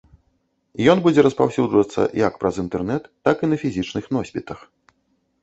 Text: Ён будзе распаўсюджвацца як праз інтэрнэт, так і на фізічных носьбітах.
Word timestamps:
Ён 0.93 0.97
будзе 1.07 1.25
распаўсюджвацца 1.27 2.01
як 2.23 2.33
праз 2.45 2.55
інтэрнэт, 2.65 3.03
так 3.31 3.37
і 3.45 3.51
на 3.53 3.61
фізічных 3.67 4.11
носьбітах. 4.19 4.59